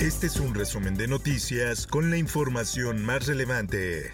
[0.00, 4.10] Este es un resumen de noticias con la información más relevante.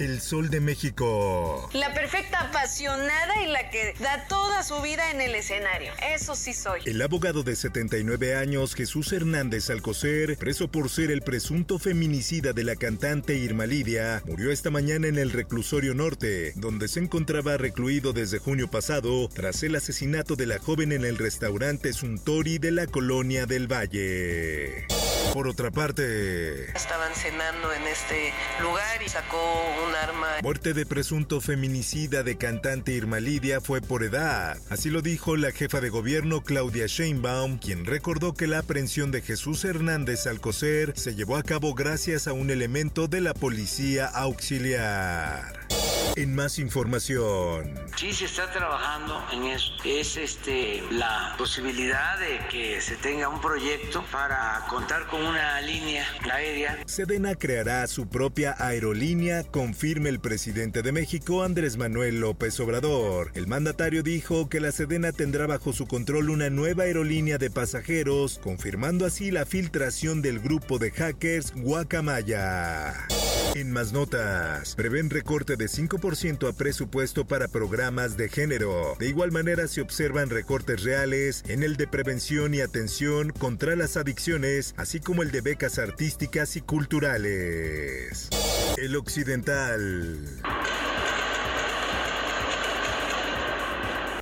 [0.00, 1.70] El Sol de México.
[1.74, 5.92] La perfecta apasionada y la que da toda su vida en el escenario.
[6.12, 6.80] Eso sí soy.
[6.86, 12.64] El abogado de 79 años, Jesús Hernández Alcocer, preso por ser el presunto feminicida de
[12.64, 18.12] la cantante Irma Lidia, murió esta mañana en el reclusorio norte, donde se encontraba recluido
[18.12, 22.88] desde junio pasado tras el asesinato de la joven en el restaurante Suntory de la
[22.88, 24.88] colonia del Valle.
[25.38, 29.38] Por otra parte, Estaban cenando en este lugar y sacó
[29.86, 30.26] un arma.
[30.42, 34.58] muerte de presunto feminicida de cantante Irma Lidia fue por edad.
[34.68, 39.22] Así lo dijo la jefa de gobierno Claudia Sheinbaum, quien recordó que la aprehensión de
[39.22, 45.57] Jesús Hernández Alcocer se llevó a cabo gracias a un elemento de la policía auxiliar.
[46.18, 49.72] En más información, Sí se está trabajando en eso.
[49.84, 56.04] Es este la posibilidad de que se tenga un proyecto para contar con una línea
[56.32, 63.30] aérea Sedena creará su propia aerolínea, confirma el presidente de México, Andrés Manuel López Obrador.
[63.34, 68.40] El mandatario dijo que la Sedena tendrá bajo su control una nueva aerolínea de pasajeros,
[68.42, 73.06] confirmando así la filtración del grupo de hackers Guacamaya.
[73.58, 78.94] En más notas, prevén recorte de 5% a presupuesto para programas de género.
[79.00, 83.96] De igual manera se observan recortes reales en el de prevención y atención contra las
[83.96, 88.28] adicciones, así como el de becas artísticas y culturales.
[88.76, 90.24] El Occidental.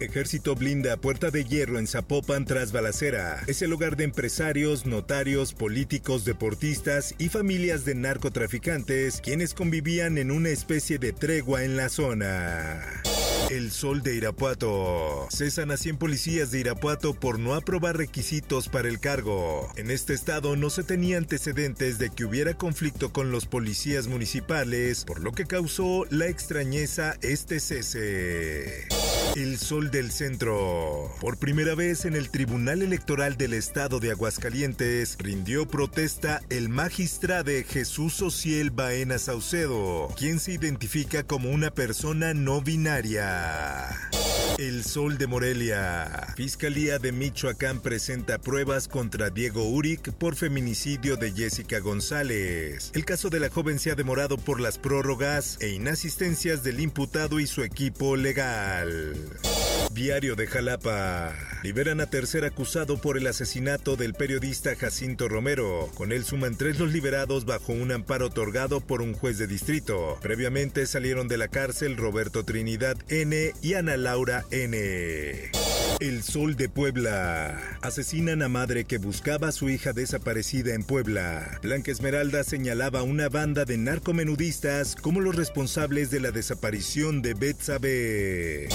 [0.01, 3.43] Ejército blinda Puerta de Hierro en Zapopan tras balacera.
[3.47, 10.31] Es el hogar de empresarios, notarios, políticos, deportistas y familias de narcotraficantes quienes convivían en
[10.31, 12.83] una especie de tregua en la zona.
[13.51, 15.29] El Sol de Irapuato.
[15.31, 19.71] Cesan a 100 policías de Irapuato por no aprobar requisitos para el cargo.
[19.77, 25.05] En este estado no se tenía antecedentes de que hubiera conflicto con los policías municipales,
[25.05, 28.89] por lo que causó la extrañeza este cese.
[29.37, 31.15] El Sol del Centro.
[31.21, 37.51] Por primera vez en el Tribunal Electoral del Estado de Aguascalientes rindió protesta el magistrado
[37.69, 44.09] Jesús Ociel Baena Saucedo, quien se identifica como una persona no binaria.
[44.59, 46.33] El Sol de Morelia.
[46.35, 52.91] Fiscalía de Michoacán presenta pruebas contra Diego Uric por feminicidio de Jessica González.
[52.95, 57.39] El caso de la joven se ha demorado por las prórrogas e inasistencias del imputado
[57.39, 59.15] y su equipo legal.
[59.97, 61.35] Diario de Jalapa.
[61.63, 65.91] Liberan a tercer acusado por el asesinato del periodista Jacinto Romero.
[65.95, 70.19] Con él suman tres los liberados bajo un amparo otorgado por un juez de distrito.
[70.21, 74.77] Previamente salieron de la cárcel Roberto Trinidad N y Ana Laura N.
[75.99, 77.59] El Sol de Puebla.
[77.81, 81.59] Asesinan a madre que buscaba a su hija desaparecida en Puebla.
[81.63, 87.33] Blanca Esmeralda señalaba a una banda de narcomenudistas como los responsables de la desaparición de
[87.33, 88.69] Betsabe.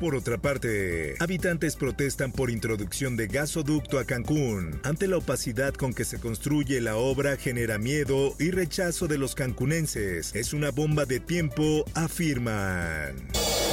[0.00, 4.80] Por otra parte, habitantes protestan por introducción de gasoducto a Cancún.
[4.84, 9.34] Ante la opacidad con que se construye la obra genera miedo y rechazo de los
[9.34, 10.32] cancunenses.
[10.36, 13.16] Es una bomba de tiempo, afirman.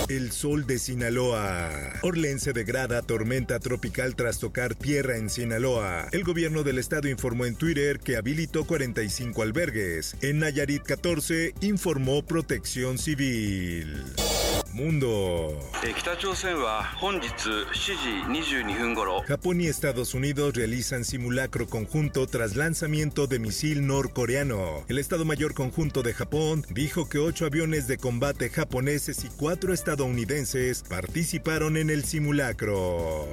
[0.09, 1.93] El sol de Sinaloa.
[2.01, 6.07] Orlen se degrada tormenta tropical tras tocar tierra en Sinaloa.
[6.11, 10.15] El gobierno del estado informó en Twitter que habilitó 45 albergues.
[10.21, 14.03] En Nayarit 14 informó Protección Civil
[14.75, 15.57] mundo.
[19.27, 24.83] Japón y Estados Unidos realizan simulacro conjunto tras lanzamiento de misil norcoreano.
[24.87, 29.73] El Estado Mayor Conjunto de Japón dijo que ocho aviones de combate japoneses y cuatro
[29.73, 33.27] estadounidenses participaron en el simulacro.